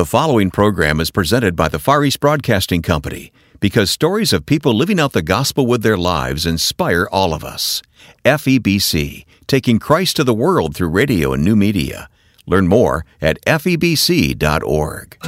[0.00, 4.72] The following program is presented by the Far East Broadcasting Company because stories of people
[4.72, 7.82] living out the gospel with their lives inspire all of us.
[8.24, 12.08] FEBC, taking Christ to the world through radio and new media.
[12.46, 15.18] Learn more at febc.org.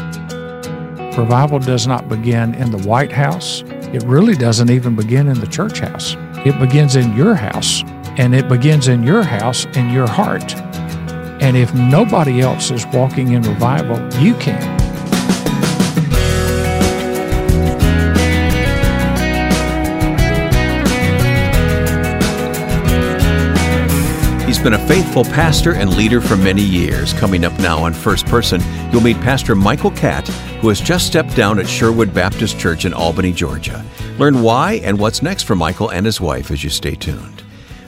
[1.18, 3.64] Revival does not begin in the White House.
[3.92, 6.16] It really doesn't even begin in the church house.
[6.46, 7.82] It begins in your house,
[8.16, 10.54] and it begins in your house in your heart.
[11.42, 14.78] And if nobody else is walking in revival, you can.
[24.46, 27.12] He's been a faithful pastor and leader for many years.
[27.12, 28.60] Coming up now on First Person,
[28.92, 32.94] you'll meet Pastor Michael Catt, who has just stepped down at Sherwood Baptist Church in
[32.94, 33.84] Albany, Georgia.
[34.16, 37.42] Learn why and what's next for Michael and his wife as you stay tuned.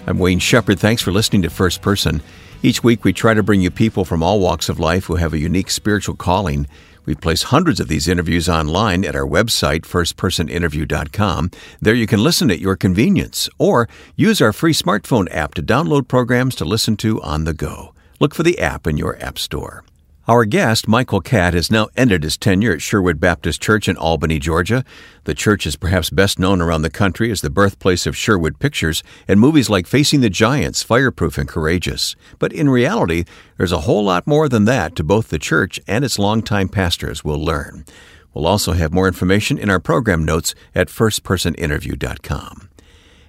[0.09, 0.80] I'm Wayne Shepherd.
[0.80, 2.20] Thanks for listening to First Person.
[2.64, 5.34] Each week, we try to bring you people from all walks of life who have
[5.34, 6.66] a unique spiritual calling.
[7.04, 11.51] We place hundreds of these interviews online at our website, firstpersoninterview.com.
[11.82, 16.09] There you can listen at your convenience, or use our free smartphone app to download
[16.09, 17.92] programs to listen to on the go.
[18.18, 19.84] Look for the app in your App Store.
[20.26, 24.38] Our guest, Michael Catt, has now ended his tenure at Sherwood Baptist Church in Albany,
[24.38, 24.82] Georgia.
[25.24, 29.02] The church is perhaps best known around the country as the birthplace of Sherwood Pictures
[29.28, 32.16] and movies like Facing the Giants, Fireproof, and Courageous.
[32.38, 33.24] But in reality,
[33.58, 37.22] there's a whole lot more than that to both the church and its longtime pastors,
[37.22, 37.84] we'll learn.
[38.32, 42.70] We'll also have more information in our program notes at firstpersoninterview.com.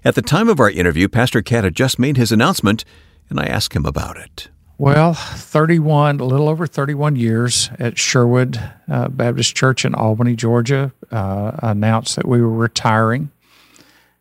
[0.05, 2.85] At the time of our interview, Pastor Catt had just made his announcement,
[3.29, 4.47] and I asked him about it.
[4.77, 10.91] Well, 31, a little over 31 years at Sherwood uh, Baptist Church in Albany, Georgia.
[11.09, 13.31] Uh, announced that we were retiring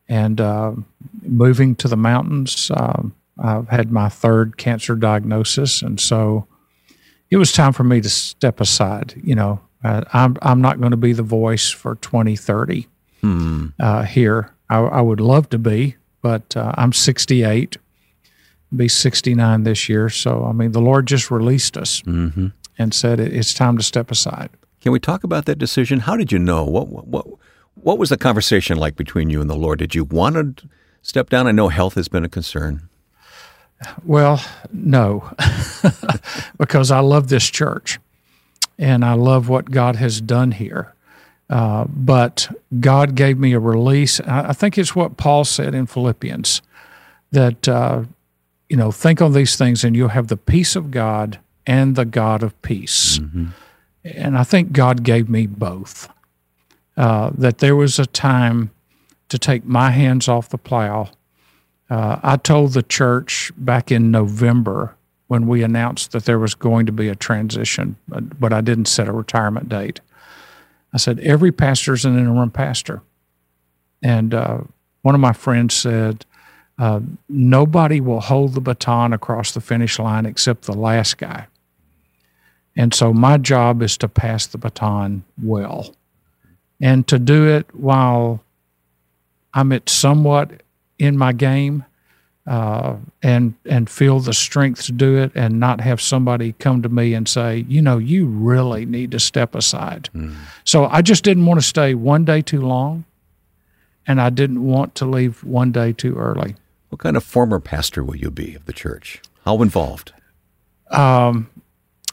[0.08, 0.72] and uh,
[1.22, 2.70] moving to the mountains.
[2.72, 6.46] Um, I've had my third cancer diagnosis, and so
[7.30, 9.20] it was time for me to step aside.
[9.24, 12.86] You know, uh, I'm I'm not going to be the voice for 2030
[13.22, 13.66] hmm.
[13.80, 14.52] Uh, here.
[14.70, 17.76] I, I, would love to be, but uh, I'm 68
[18.76, 20.08] be 69 this year.
[20.08, 22.48] So, I mean, the Lord just released us mm-hmm.
[22.78, 24.50] and said it's time to step aside.
[24.80, 26.00] Can we talk about that decision?
[26.00, 26.64] How did you know?
[26.64, 27.26] What, what,
[27.74, 29.78] what was the conversation like between you and the Lord?
[29.78, 30.68] Did you want to
[31.02, 31.46] step down?
[31.46, 32.88] I know health has been a concern.
[34.04, 34.42] Well,
[34.72, 35.30] no,
[36.58, 37.98] because I love this church
[38.78, 40.94] and I love what God has done here.
[41.50, 42.48] Uh, but
[42.80, 44.20] God gave me a release.
[44.20, 46.62] I, I, think it's what Paul said in Philippians
[47.32, 48.04] that uh,
[48.74, 52.04] you know, think on these things and you'll have the peace of God and the
[52.04, 53.18] God of peace.
[53.20, 53.46] Mm-hmm.
[54.02, 56.08] And I think God gave me both.
[56.96, 58.72] Uh, that there was a time
[59.28, 61.10] to take my hands off the plow.
[61.88, 64.96] Uh, I told the church back in November
[65.28, 68.86] when we announced that there was going to be a transition, but, but I didn't
[68.86, 70.00] set a retirement date.
[70.92, 73.02] I said, every pastor is an interim pastor.
[74.02, 74.62] And uh,
[75.02, 76.26] one of my friends said,
[76.78, 81.46] uh, nobody will hold the baton across the finish line except the last guy.
[82.76, 85.94] And so my job is to pass the baton well
[86.80, 88.42] and to do it while
[89.52, 90.62] I'm at somewhat
[90.98, 91.84] in my game
[92.46, 96.88] uh, and and feel the strength to do it and not have somebody come to
[96.88, 100.10] me and say, you know, you really need to step aside.
[100.14, 100.34] Mm.
[100.64, 103.04] So I just didn't want to stay one day too long
[104.06, 106.56] and I didn't want to leave one day too early.
[106.94, 109.20] What kind of former pastor will you be of the church?
[109.44, 110.12] How involved?
[110.92, 111.50] Um,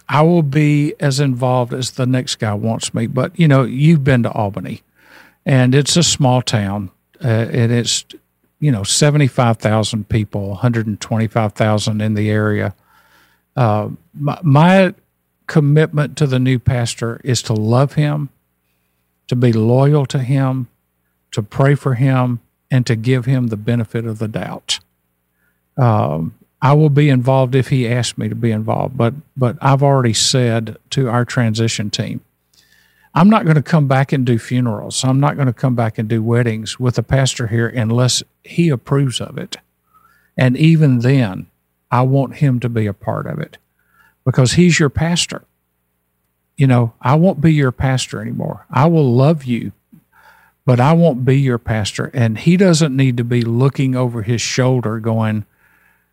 [0.09, 3.05] I will be as involved as the next guy wants me.
[3.05, 4.81] But you know, you've been to Albany,
[5.45, 6.89] and it's a small town,
[7.23, 8.05] uh, and it's
[8.59, 12.73] you know seventy five thousand people, one hundred and twenty five thousand in the area.
[13.55, 14.95] Uh, my, my
[15.45, 18.29] commitment to the new pastor is to love him,
[19.27, 20.69] to be loyal to him,
[21.29, 22.39] to pray for him,
[22.71, 24.79] and to give him the benefit of the doubt.
[25.77, 29.83] Um, I will be involved if he asks me to be involved, but but I've
[29.83, 32.21] already said to our transition team,
[33.13, 35.03] I'm not going to come back and do funerals.
[35.03, 38.69] I'm not going to come back and do weddings with a pastor here unless he
[38.69, 39.57] approves of it.
[40.37, 41.47] And even then,
[41.89, 43.57] I want him to be a part of it
[44.23, 45.43] because he's your pastor.
[46.55, 48.65] You know, I won't be your pastor anymore.
[48.69, 49.73] I will love you
[50.65, 52.11] but I won't be your pastor.
[52.13, 55.45] And he doesn't need to be looking over his shoulder going,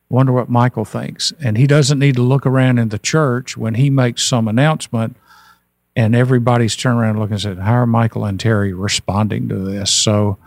[0.09, 1.33] wonder what Michael thinks.
[1.41, 5.17] And he doesn't need to look around in the church when he makes some announcement
[5.95, 9.57] and everybody's turning around and looking and said, How are Michael and Terry responding to
[9.57, 9.91] this?
[9.91, 10.39] So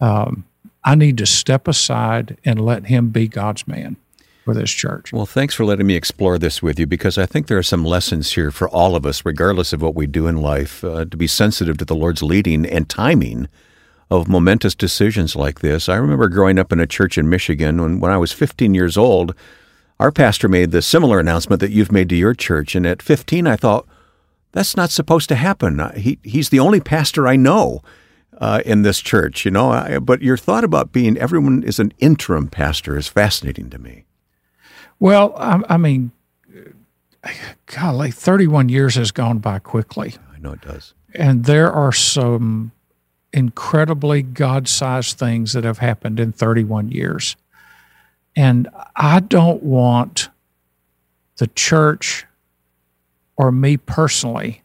[0.00, 0.44] um,
[0.82, 3.96] I need to step aside and let him be God's man.
[4.44, 5.12] For this church.
[5.12, 7.84] Well, thanks for letting me explore this with you because I think there are some
[7.84, 11.16] lessons here for all of us, regardless of what we do in life, uh, to
[11.16, 13.48] be sensitive to the Lord's leading and timing
[14.10, 15.88] of momentous decisions like this.
[15.88, 18.98] I remember growing up in a church in Michigan when, when I was 15 years
[18.98, 19.34] old.
[19.98, 22.74] Our pastor made the similar announcement that you've made to your church.
[22.74, 23.86] And at 15, I thought,
[24.52, 25.80] that's not supposed to happen.
[25.96, 27.80] He, he's the only pastor I know
[28.38, 29.70] uh, in this church, you know.
[29.70, 34.04] I, but your thought about being everyone is an interim pastor is fascinating to me.
[35.04, 36.12] Well, I, I mean,
[37.66, 40.14] golly, 31 years has gone by quickly.
[40.34, 40.94] I know it does.
[41.14, 42.72] And there are some
[43.30, 47.36] incredibly God sized things that have happened in 31 years.
[48.34, 48.66] And
[48.96, 50.30] I don't want
[51.36, 52.24] the church
[53.36, 54.62] or me personally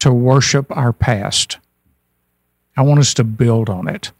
[0.00, 1.56] to worship our past.
[2.76, 4.12] I want us to build on it.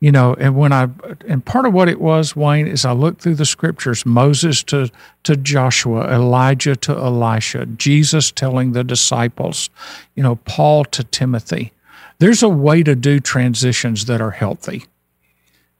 [0.00, 0.88] You know, and when I
[1.26, 4.90] and part of what it was, Wayne, is I looked through the scriptures, Moses to
[5.24, 9.70] to Joshua, Elijah to Elisha, Jesus telling the disciples,
[10.14, 11.72] you know, Paul to Timothy.
[12.18, 14.86] There's a way to do transitions that are healthy.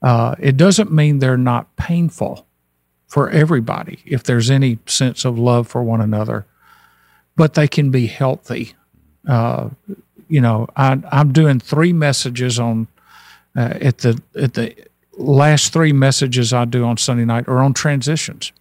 [0.03, 2.47] Uh, it doesn't mean they're not painful
[3.07, 6.47] for everybody if there's any sense of love for one another,
[7.37, 8.75] but they can be healthy.
[9.27, 9.71] Uh,
[10.29, 12.87] you know, I, I'm doing three messages on
[13.59, 14.75] uh, at the at the
[15.17, 18.53] last three messages I do on Sunday night are on transitions.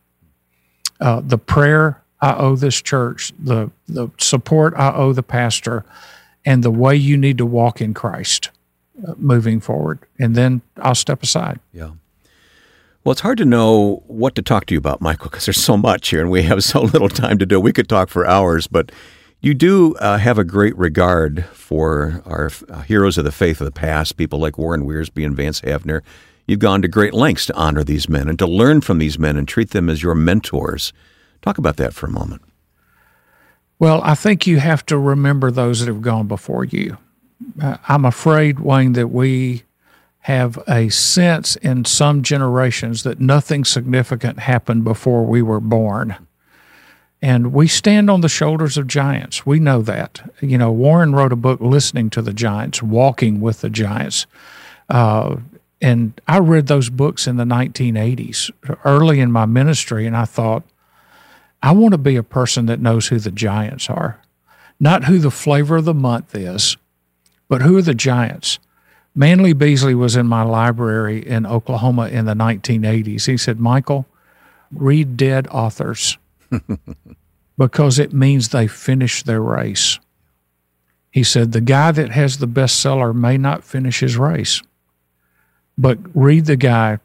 [1.00, 5.86] Uh, the prayer I owe this church, the the support I owe the pastor,
[6.44, 8.50] and the way you need to walk in Christ
[9.08, 10.00] uh, moving forward.
[10.18, 11.60] And then I'll step aside.
[11.72, 11.92] Yeah.
[13.04, 15.78] Well, it's hard to know what to talk to you about, Michael, because there's so
[15.78, 17.60] much here and we have so little time to do.
[17.60, 18.92] We could talk for hours, but
[19.42, 23.66] you do uh, have a great regard for our uh, heroes of the faith of
[23.66, 26.02] the past, people like Warren Wiersbe and Vance Havner.
[26.48, 29.38] You've gone to great lengths to honor these men and to learn from these men
[29.38, 30.94] and treat them as your mentors.
[31.42, 32.42] Talk about that for a moment.
[33.80, 36.98] Well, I think you have to remember those that have gone before you.
[37.62, 39.64] Uh, I'm afraid, Wayne, that we
[40.22, 46.16] have a sense in some generations that nothing significant happened before we were born.
[47.22, 49.46] And we stand on the shoulders of giants.
[49.46, 50.22] We know that.
[50.40, 54.28] You know, Warren wrote a book, Listening to the Giants, Walking with the Giants.
[54.88, 55.38] Uh,
[55.82, 58.52] and I read those books in the 1980s,
[58.86, 60.64] early in my ministry, and I thought,
[61.62, 64.22] I want to be a person that knows who the giants are,
[64.80, 66.78] not who the flavor of the month is,
[67.48, 68.60] but who are the giants.
[69.16, 73.26] Manley Beasley was in my library in Oklahoma in the 1980s.
[73.26, 74.06] He said, Michael,
[74.72, 76.18] read dead authors
[77.58, 80.00] because it means they finished their race.
[81.12, 84.62] He said, The guy that has the bestseller may not finish his race,
[85.78, 87.00] but read the guy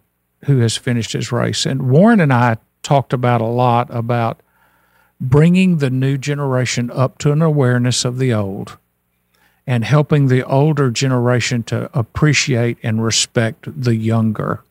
[0.44, 1.64] who has finished his race.
[1.64, 4.40] And Warren and I talked about a lot about
[5.20, 8.76] bringing the new generation up to an awareness of the old
[9.66, 14.64] and helping the older generation to appreciate and respect the younger.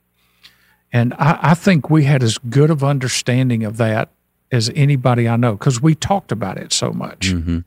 [0.91, 4.09] And I, I think we had as good of understanding of that
[4.51, 7.31] as anybody I know because we talked about it so much.
[7.31, 7.59] Mm-hmm.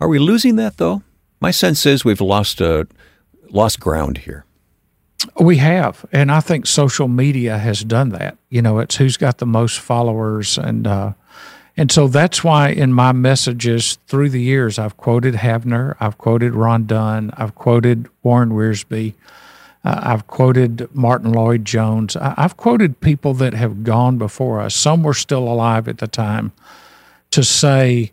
[0.00, 1.02] Are we losing that though?
[1.40, 2.84] My sense is we've lost uh,
[3.50, 4.44] lost ground here.
[5.38, 8.38] We have, and I think social media has done that.
[8.48, 11.12] You know, it's who's got the most followers, and uh,
[11.76, 16.54] and so that's why in my messages through the years, I've quoted Havner, I've quoted
[16.54, 19.14] Ron Dunn, I've quoted Warren Wiersbe,
[19.84, 22.16] uh, I've quoted Martyn Lloyd-Jones.
[22.16, 24.74] I, have quoted people that have gone before us.
[24.74, 26.52] Some were still alive at the time
[27.30, 28.12] to say,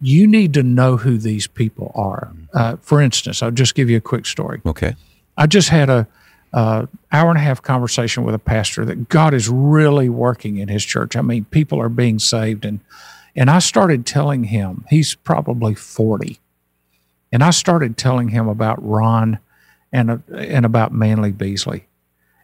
[0.00, 2.32] you need to know who these people are.
[2.54, 4.60] Uh, for instance, I'll just give you a quick story.
[4.64, 4.94] Okay.
[5.36, 6.06] I just had a
[6.52, 10.68] uh, hour and a half conversation with a pastor that God is really working in
[10.68, 11.16] his church.
[11.16, 12.78] I mean, people are being saved, and
[13.34, 16.38] and I started telling him he's probably forty,
[17.32, 19.40] and I started telling him about Ron
[19.94, 21.86] and, and about Manley Beasley.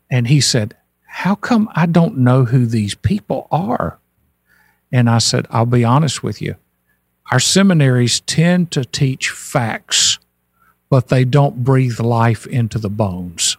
[0.09, 3.99] And he said, How come I don't know who these people are?
[4.93, 6.55] And I said, I'll be honest with you.
[7.33, 10.19] Our seminaries tend to teach facts,
[10.89, 13.57] but they don't breathe life into the bones.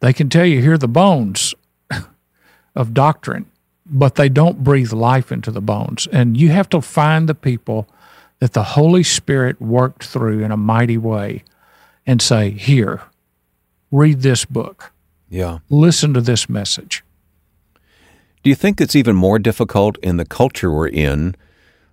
[0.00, 1.54] They can tell you, here are the bones
[2.76, 3.46] of doctrine,
[3.84, 6.08] but they don't breathe life into the bones.
[6.12, 7.88] And you have to find the people
[8.38, 11.44] that the Holy Spirit worked through in a mighty way
[12.06, 13.02] and say, Here,
[13.90, 14.92] read this book.
[15.28, 15.58] Yeah.
[15.70, 17.02] Listen to this message.
[18.42, 21.36] Do you think it's even more difficult in the culture we're in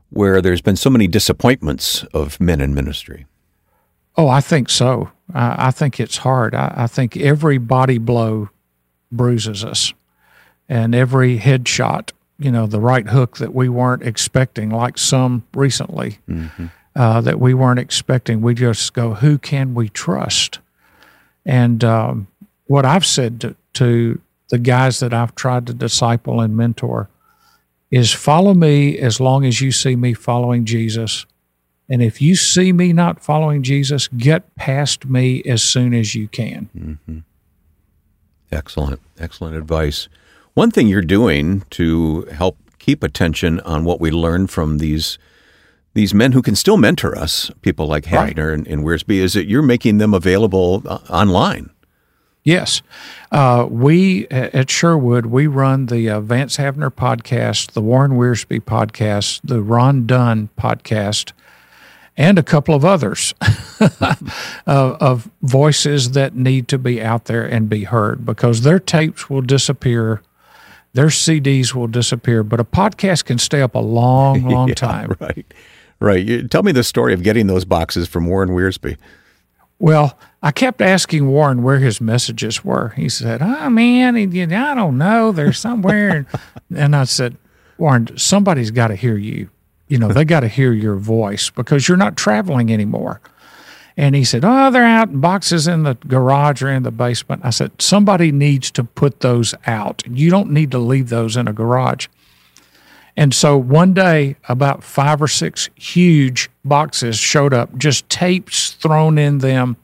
[0.09, 3.27] where there's been so many disappointments of men in ministry?
[4.17, 5.11] Oh, I think so.
[5.33, 6.55] I, I think it's hard.
[6.55, 8.49] I, I think every body blow
[9.11, 9.93] bruises us.
[10.67, 16.17] and every headshot, you know, the right hook that we weren't expecting, like some recently
[16.27, 16.65] Mm-hmm.
[16.95, 18.41] Uh, that we weren't expecting.
[18.41, 20.59] We just go, who can we trust?
[21.45, 22.27] And um,
[22.67, 27.09] what I've said to, to the guys that I've tried to disciple and mentor
[27.91, 31.25] is follow me as long as you see me following Jesus.
[31.87, 36.27] And if you see me not following Jesus, get past me as soon as you
[36.27, 36.69] can.
[38.51, 40.07] Excellent, excellent advice.
[40.53, 45.17] One thing you're doing to help keep attention on what we learn from these
[45.93, 48.53] these men who can still mentor us, people like Right.
[48.53, 51.71] And, and Wiersbe, is that you're making them available uh, online.
[52.43, 52.81] Yes.
[53.31, 59.41] Uh, we at Sherwood, we run the uh, Vance Havner podcast, the Warren Wiersbe podcast,
[59.43, 61.33] the Ron Dunn podcast,
[62.15, 63.33] and a couple of others
[63.79, 64.33] of,
[64.67, 69.41] of voices that need to be out there and be heard because their tapes will
[69.41, 70.21] disappear.
[70.93, 75.15] Their CDs will disappear, but a podcast can stay up a long, long Yeah, time.
[75.19, 75.45] Right.
[75.99, 76.25] Right.
[76.25, 78.97] You, tell me the story of getting those boxes from Warren Wiersbe.
[79.79, 82.89] Well, I kept asking Warren where his messages were.
[82.95, 85.31] He said, "Oh man, I don't know.
[85.31, 86.25] They're somewhere."
[86.75, 87.37] and I said,
[87.77, 89.49] "Warren, somebody's got to hear you.
[89.87, 93.21] You know, they got to hear your voice because you're not traveling anymore."
[93.95, 97.41] And he said, "Oh, they're out in boxes in the garage or in the basement."
[97.43, 100.03] I said, "Somebody needs to put those out.
[100.09, 102.07] You don't need to leave those in a garage."
[103.17, 109.17] And so one day, about five or six huge boxes showed up, just tapes thrown
[109.17, 109.77] in them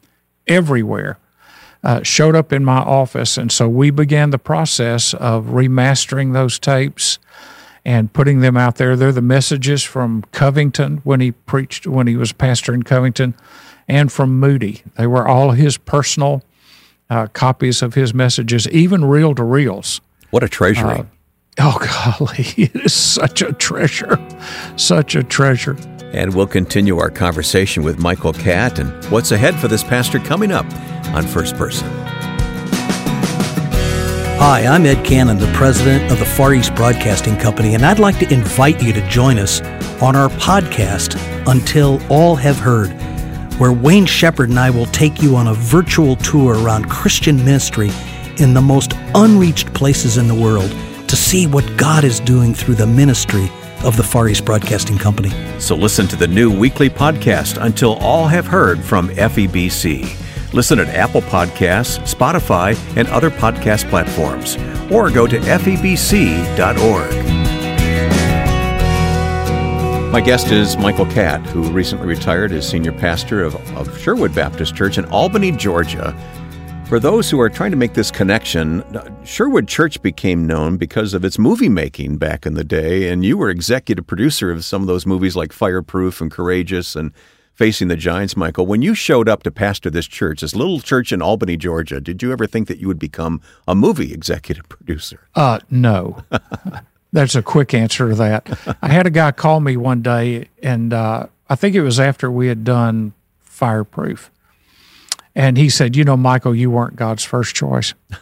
[0.48, 1.17] everywhere,
[1.84, 3.38] uh, showed up in my office.
[3.38, 7.20] And so we began the process of remastering those tapes
[7.84, 8.96] and putting them out there.
[8.96, 13.36] They're the messages from Covington when he preached, when he was pastor in Covington,
[13.88, 14.82] and from Moody.
[14.98, 16.44] They were all his personal
[17.10, 20.01] uh, copies of his messages, even reel to reels.
[20.32, 21.00] What a treasury.
[21.00, 21.03] Uh,
[21.57, 21.77] Oh,
[22.17, 24.19] golly, it is such a treasure,
[24.75, 25.77] such a treasure.
[26.13, 30.51] and we'll continue our conversation with Michael Catt and what's ahead for this pastor coming
[30.51, 30.65] up
[31.13, 31.88] on First Person.
[34.38, 38.19] Hi, I'm Ed Cannon, the president of the Far East Broadcasting Company, and I'd like
[38.19, 39.62] to invite you to join us
[40.01, 41.15] on our podcast,
[41.50, 42.89] Until All Have Heard,
[43.59, 47.89] where Wayne Shepherd and I will take you on a virtual tour around Christian ministry
[48.38, 50.69] in the most unreached places in the world
[51.07, 53.50] to see what God is doing through the ministry
[53.83, 55.31] of the Far East Broadcasting Company.
[55.59, 60.53] So listen to the new weekly podcast Until All Have Heard from FEBC.
[60.53, 64.55] Listen at Apple Podcasts, Spotify, and other podcast platforms,
[64.91, 67.25] or go to febc.org.
[70.12, 74.74] My guest is Michael Catt, who recently retired as senior pastor of, of Sherwood Baptist
[74.74, 76.15] Church in Albany, Georgia.
[76.88, 78.84] For those who are trying to make this connection,
[79.24, 83.38] Sherwood Church became known because of its movie making back in the day, and you
[83.38, 87.12] were executive producer of some of those movies like Fireproof and Courageous and
[87.54, 88.68] Facing the Giants, Michael.
[88.68, 92.22] When you showed up to pastor this church, this little church in Albany, Georgia, did
[92.22, 95.27] you ever think that you would become a movie executive producer?
[95.34, 96.24] Uh, no.
[97.12, 98.77] That's a quick answer to that.
[98.82, 102.30] I had a guy call me one day, and uh, I think it was after
[102.30, 104.30] we had done Fireproof.
[105.36, 107.94] And he said, You know, Michael, you weren't God's first choice.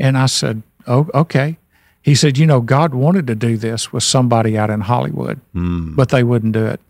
[0.00, 1.58] And I said, Oh, okay.
[2.02, 6.10] He said, You know, God wanted to do this with somebody out in Hollywood, but
[6.10, 6.80] they wouldn't do it.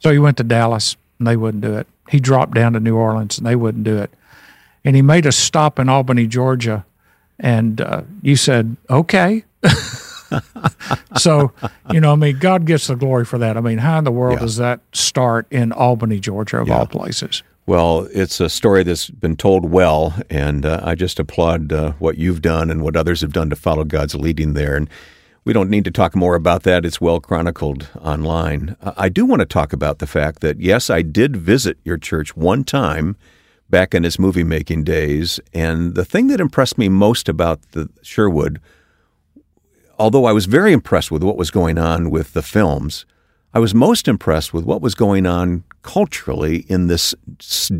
[0.00, 1.86] So he went to Dallas, and they wouldn't do it.
[2.10, 4.10] He dropped down to New Orleans, and they wouldn't do it.
[4.84, 6.84] And he made a stop in Albany, Georgia.
[7.40, 9.44] And uh, you said, Okay.
[11.16, 11.52] so,
[11.90, 13.56] you know, I mean, God gets the glory for that.
[13.56, 14.40] I mean, how in the world Yeah.
[14.40, 16.78] does that start in Albany, Georgia, of Yeah.
[16.78, 17.42] all places?
[17.68, 22.16] Well, it's a story that's been told well, and uh, I just applaud uh, what
[22.16, 24.74] you've done and what others have done to follow God's leading there.
[24.74, 24.88] And
[25.44, 26.86] we don't need to talk more about that.
[26.86, 28.74] It's well chronicled online.
[28.80, 32.34] I do want to talk about the fact that, yes, I did visit your church
[32.34, 33.18] one time
[33.68, 35.38] back in its movie making days.
[35.52, 38.62] And the thing that impressed me most about the Sherwood,
[39.98, 43.04] although I was very impressed with what was going on with the films,
[43.58, 47.12] I was most impressed with what was going on culturally in this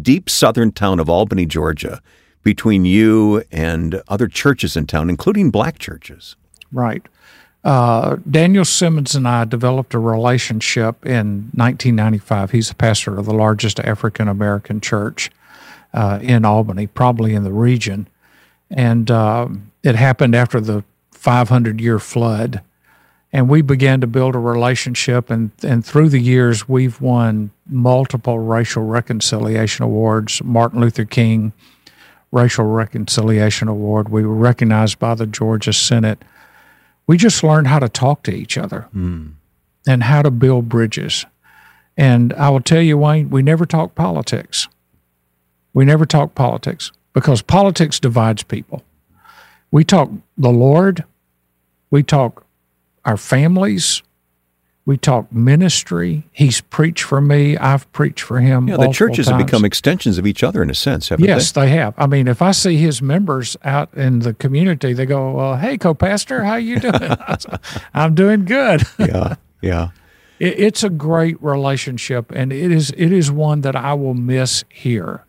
[0.03, 2.03] deep southern town of Albany, Georgia,
[2.43, 6.35] between you and other churches in town, including black churches.
[6.73, 7.07] Right.
[7.63, 12.51] Uh, Daniel Simmons and I developed a relationship in 1995.
[12.51, 15.31] He's the pastor of the largest African American church
[15.95, 18.09] uh, in Albany, probably in the region.
[18.69, 19.47] And uh,
[19.85, 20.83] it happened after the
[21.13, 22.63] 500 year flood.
[23.33, 25.29] And we began to build a relationship.
[25.31, 31.53] And, and through the years, we've won multiple racial reconciliation awards Martin Luther King,
[32.33, 34.09] Racial Reconciliation Award.
[34.09, 36.23] We were recognized by the Georgia Senate.
[37.07, 39.29] We just learned how to talk to each other Hmm.
[39.87, 41.27] and how to build bridges.
[41.97, 44.69] And I will tell you, Wayne, we never talk politics.
[45.75, 48.83] We never talk politics because politics divides people.
[49.71, 51.05] We talk the Lord,
[51.91, 52.45] we talk
[53.09, 54.03] our families,
[54.85, 56.25] we talk ministry.
[56.31, 58.69] He's preached for me, I've preached for him.
[58.69, 61.71] Yeah, the churches have become extensions of each other in a sense, haven't Yes, they
[61.71, 61.95] have.
[61.97, 65.79] I mean, if I see his members out in the community, they go, well, "Hey,
[65.79, 67.17] co-pastor, how you doing?"
[67.95, 68.83] I'm doing good.
[68.99, 69.89] Yeah, yeah.
[70.39, 74.65] It, it's a great relationship, and it is it is one that I will miss
[74.69, 75.25] here.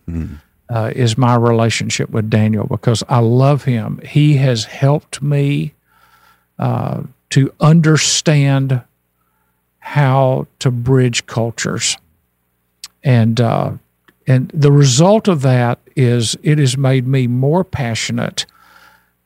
[0.70, 4.00] uh, is my relationship with Daniel because I love him.
[4.06, 5.74] He has helped me
[6.60, 8.82] uh, to understand
[9.80, 11.98] how to bridge cultures,
[13.04, 13.72] and uh,
[14.28, 18.46] and the result of that is it has made me more passionate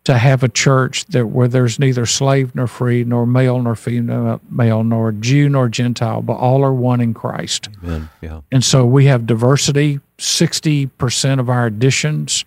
[0.04, 4.42] to have a church that where there's neither slave nor free, nor male nor female,
[4.50, 7.70] male nor Jew nor Gentile, but all are one in Christ.
[7.84, 8.10] Amen.
[8.22, 8.42] Yeah.
[8.52, 10.02] And so we have diversity.
[10.18, 12.46] 60% of our additions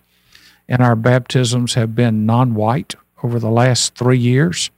[0.69, 4.69] and our baptisms have been non white over the last three years.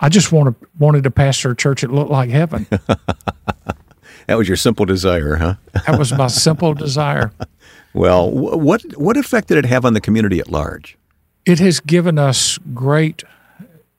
[0.00, 2.66] I just wanted, wanted to pastor a church that looked like heaven.
[4.26, 5.54] That was your simple desire, huh?
[5.86, 7.32] That was my simple desire.
[7.94, 10.98] Well, what what effect did it have on the community at large?
[11.46, 13.24] It has given us great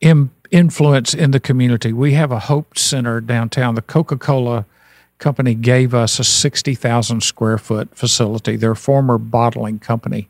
[0.02, 1.94] Im- influence in the community.
[1.94, 3.74] We have a Hope Center downtown.
[3.74, 4.68] The Coca Cola
[5.18, 10.30] company gave us a 60,000 square foot facility, their former bottling company.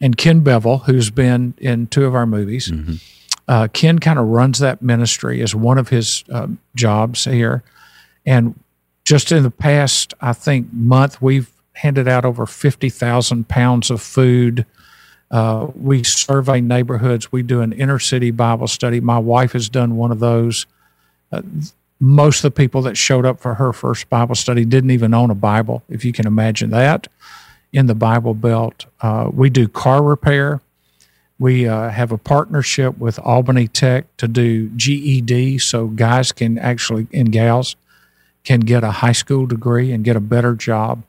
[0.00, 2.94] And Ken Bevel, who's been in two of our movies, mm-hmm.
[3.48, 7.62] Uh, Ken kind of runs that ministry as one of his um, jobs here.
[8.26, 8.58] And
[9.04, 14.66] just in the past, I think, month, we've handed out over 50,000 pounds of food.
[15.30, 17.32] Uh, we survey neighborhoods.
[17.32, 19.00] We do an inner city Bible study.
[19.00, 20.66] My wife has done one of those.
[21.32, 21.42] Uh,
[22.00, 25.30] most of the people that showed up for her first Bible study didn't even own
[25.30, 27.08] a Bible, if you can imagine that,
[27.72, 28.86] in the Bible Belt.
[29.00, 30.60] Uh, we do car repair.
[31.38, 37.06] We uh, have a partnership with Albany Tech to do GED, so guys can actually,
[37.12, 37.76] and gals,
[38.44, 41.04] can get a high school degree and get a better job.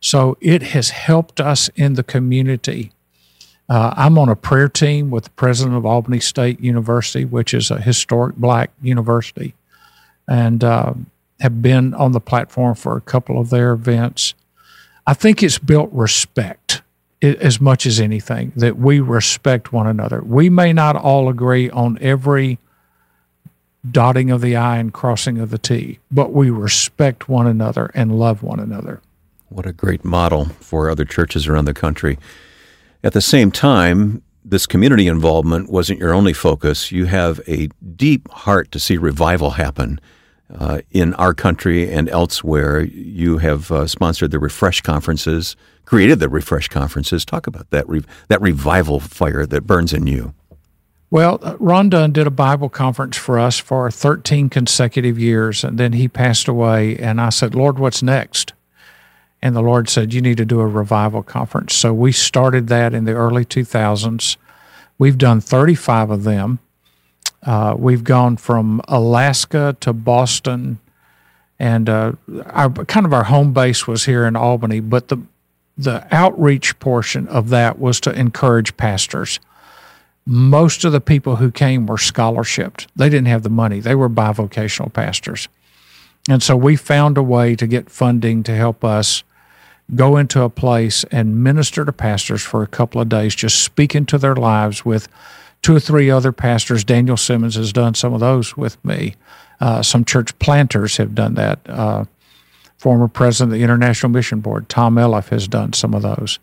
[0.00, 2.92] So it has helped us in the community.
[3.68, 7.70] Uh, I'm on a prayer team with the president of Albany State University, which is
[7.70, 9.54] a historic black university,
[10.28, 10.94] and uh,
[11.40, 14.34] have been on the platform for a couple of their events.
[15.06, 16.82] I think it's built respect
[17.22, 20.22] as much as anything, that we respect one another.
[20.22, 22.58] We may not all agree on every
[23.90, 28.18] dotting of the I and crossing of the T, but we respect one another and
[28.18, 29.00] love one another.
[29.48, 32.18] What a great model for other churches around the country.
[33.04, 36.90] At the same time, this community involvement wasn't your only focus.
[36.90, 40.00] You have a deep heart to see revival happen
[40.54, 42.82] uh, in our country and elsewhere.
[42.82, 47.24] You have uh, sponsored the Refresh conferences, created the Refresh conferences.
[47.24, 50.34] Talk about that re- that revival fire that burns in you.
[51.10, 55.78] Well, uh, Ron Dunn did a Bible conference for us for 13 consecutive years, and
[55.78, 56.96] then he passed away.
[56.98, 58.52] And I said, Lord, what's next?
[59.40, 61.74] And the Lord said, You need to do a revival conference.
[61.74, 64.36] So we started that in the early 2000s.
[64.98, 66.58] We've done 35 of them.
[67.42, 70.78] Uh, we've gone from Alaska to Boston,
[71.58, 72.12] and uh,
[72.46, 74.80] our kind of our home base was here in Albany.
[74.80, 75.18] But the
[75.78, 79.38] the outreach portion of that was to encourage pastors
[80.26, 82.88] most of the people who came were scholarshiped.
[82.96, 83.78] They didn't have the money.
[83.78, 85.48] They were bivocational pastors.
[86.28, 89.22] And so we found a way to get funding to help us
[89.94, 94.04] go into a place and minister to pastors for a couple of days, just speaking
[94.06, 95.06] to their lives with
[95.66, 96.84] two or three other pastors.
[96.84, 99.16] Daniel Simmons has done some of those with me.
[99.60, 101.58] Uh, some church planters have done that.
[101.68, 102.04] Uh,
[102.78, 106.38] former president of the International Mission Board, Tom Elliff, has done some of those.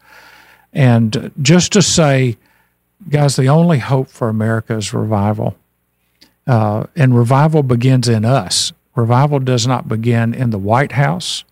[0.73, 2.36] And just to say,
[3.09, 5.55] guys, the only hope for America is revival.
[6.45, 8.73] Uh, and revival begins in us.
[8.93, 11.45] Revival does not begin in the White House.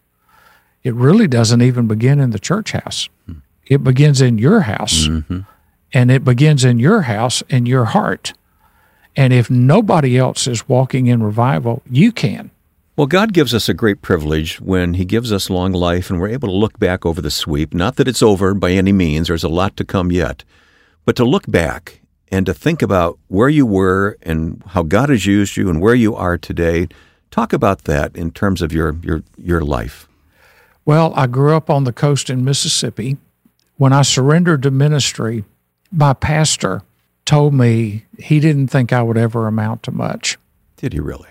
[0.84, 3.07] It really doesn't even begin in the church house.
[3.67, 5.07] It begins in your house.
[5.93, 8.34] And it begins in your house, in your heart.
[9.15, 12.51] And if nobody else is walking in revival, you can.
[12.95, 16.30] Well, God gives us a great privilege when He gives us long life and we're
[16.30, 17.73] able to look back over the sweep.
[17.73, 20.43] Not that it's over by any means, there's a lot to come yet,
[21.06, 22.01] but to look back
[22.32, 25.95] and to think about where you were and how God has used you and where
[25.95, 26.88] you are today.
[27.30, 30.08] Talk about that in terms of your, your, your life.
[30.86, 33.17] Well, I grew up on the coast in Mississippi
[33.77, 35.43] when I surrendered to ministry,
[35.91, 36.82] my pastor
[37.25, 40.38] told me he didn't think I would ever amount to much.
[40.77, 41.30] Did he really?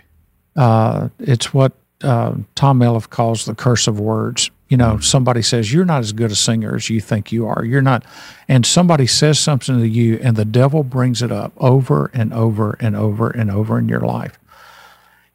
[0.57, 4.51] Uh, it's what uh, Tom Elliff calls the curse of words.
[4.69, 5.03] You know, mm-hmm.
[5.03, 7.65] somebody says, You're not as good a singer as you think you are.
[7.65, 8.05] You're not.
[8.49, 12.77] And somebody says something to you, and the devil brings it up over and over
[12.81, 14.39] and over and over in your life.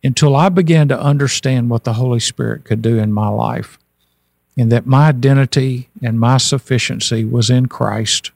[0.03, 3.77] Until I began to understand what the Holy Spirit could do in my life,
[4.57, 8.31] and that my identity and my sufficiency was in Christ,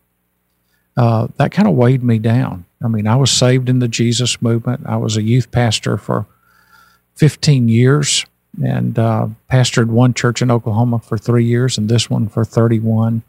[1.00, 2.66] uh, that kind of weighed me down.
[2.84, 4.82] I mean, I was saved in the Jesus movement.
[4.86, 6.26] I was a youth pastor for
[7.16, 8.26] 15 years
[8.62, 13.24] and uh, pastored one church in Oklahoma for three years and this one for 31.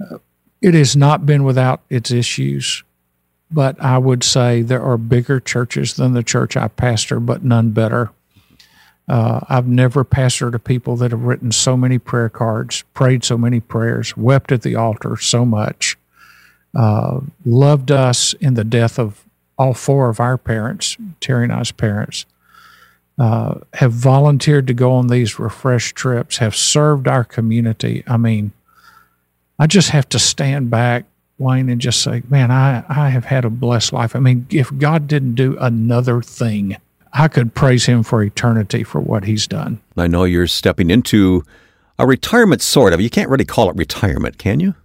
[0.00, 0.18] Uh,
[0.60, 2.82] it has not been without its issues,
[3.52, 7.70] but I would say there are bigger churches than the church I pastor, but none
[7.70, 8.10] better.
[9.06, 13.38] Uh, I've never pastored a people that have written so many prayer cards, prayed so
[13.38, 15.96] many prayers, wept at the altar so much,
[16.74, 19.24] uh, loved us in the death of
[19.58, 22.24] all four of our parents, Terry and I's parents,
[23.18, 28.04] uh, have volunteered to go on these refresh trips, have served our community.
[28.06, 28.52] I mean,
[29.58, 31.04] I just have to stand back,
[31.38, 34.14] Wayne, and just say, man, I, I have had a blessed life.
[34.14, 36.76] I mean, if God didn't do another thing,
[37.12, 39.80] I could praise him for eternity for what he's done.
[39.96, 41.42] I know you're stepping into
[41.98, 43.00] a retirement, sort of.
[43.00, 44.76] You can't really call it retirement, can you?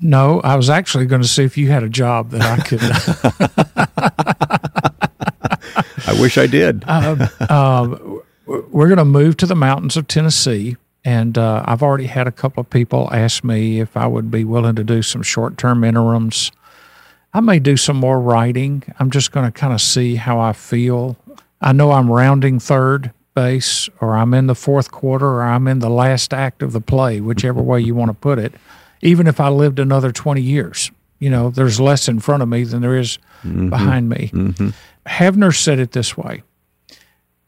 [0.00, 2.80] No, I was actually going to see if you had a job that I could.
[6.06, 6.84] I wish I did.
[6.88, 7.98] uh, uh,
[8.46, 10.76] we're going to move to the mountains of Tennessee.
[11.04, 14.44] And uh, I've already had a couple of people ask me if I would be
[14.44, 16.52] willing to do some short term interims.
[17.32, 18.82] I may do some more writing.
[18.98, 21.16] I'm just going to kind of see how I feel.
[21.60, 25.78] I know I'm rounding third base, or I'm in the fourth quarter, or I'm in
[25.78, 28.52] the last act of the play, whichever way you want to put it.
[29.02, 32.64] Even if I lived another 20 years, you know, there's less in front of me
[32.64, 33.68] than there is mm-hmm.
[33.70, 34.30] behind me.
[34.32, 34.70] Mm-hmm.
[35.06, 36.42] Havner said it this way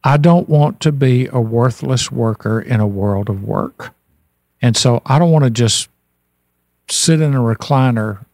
[0.05, 3.95] I don't want to be a worthless worker in a world of work.
[4.61, 5.89] And so I don't want to just
[6.89, 8.25] sit in a recliner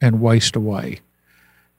[0.00, 1.00] and waste away.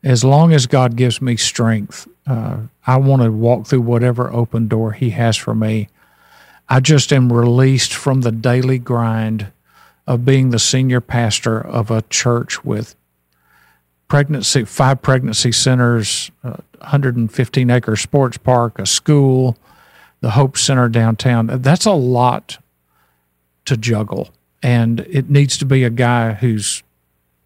[0.03, 4.67] As long as God gives me strength, uh, I want to walk through whatever open
[4.67, 5.89] door He has for me.
[6.67, 9.51] I just am released from the daily grind
[10.08, 12.96] of being the senior pastor of a church with
[14.08, 19.58] pregnancy, five pregnancy centers, uh, 115 acre sports park, a school,
[20.22, 21.48] the Hope Center downtown.
[21.48, 22.58] That's a lot
[23.66, 24.30] to juggle.
[24.62, 26.84] And it needs to be a guy who's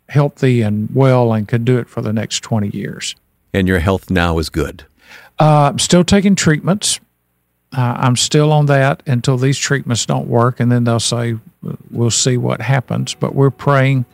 [0.10, 3.16] healthy and well and can do it for the next 20 years.
[3.54, 4.86] And your health now is good?
[5.40, 7.00] Uh, I'm still taking treatments.
[7.74, 10.60] Uh, I'm still on that until these treatments don't work.
[10.60, 11.38] And then they'll say,
[11.92, 13.14] we'll see what happens.
[13.14, 14.06] But we're praying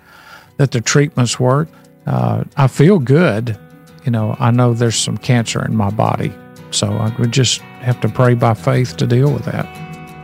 [0.58, 1.68] that the treatments work
[2.06, 3.58] uh, I feel good.
[4.06, 6.34] You know, I know there's some cancer in my body.
[6.72, 9.66] So I would just have to pray by faith to deal with that.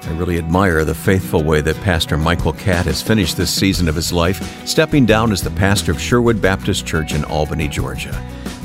[0.03, 3.95] I really admire the faithful way that Pastor Michael Catt has finished this season of
[3.95, 8.13] his life, stepping down as the pastor of Sherwood Baptist Church in Albany, Georgia.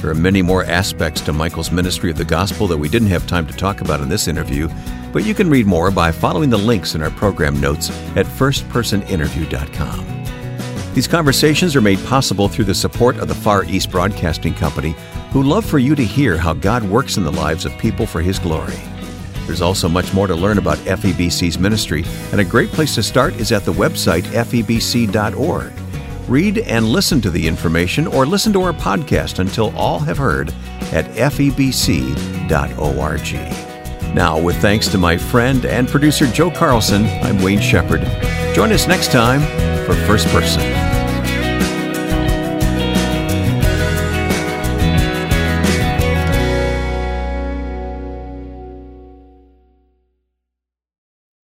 [0.05, 3.27] There are many more aspects to Michael's ministry of the gospel that we didn't have
[3.27, 4.69] time to talk about in this interview,
[5.14, 10.93] but you can read more by following the links in our program notes at firstpersoninterview.com.
[10.93, 14.95] These conversations are made possible through the support of the Far East Broadcasting Company,
[15.31, 18.21] who love for you to hear how God works in the lives of people for
[18.21, 18.77] His glory.
[19.47, 23.37] There's also much more to learn about FEBC's ministry, and a great place to start
[23.37, 25.73] is at the website febc.org.
[26.29, 30.49] Read and listen to the information or listen to our podcast until all have heard
[30.93, 32.15] at febc.org.
[34.15, 38.03] Now, with thanks to my friend and producer Joe Carlson, I'm Wayne Shepherd.
[38.55, 39.41] Join us next time
[39.85, 40.74] for First Person.